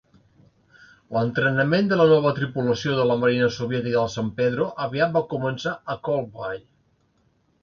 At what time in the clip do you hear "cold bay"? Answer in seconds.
6.11-6.65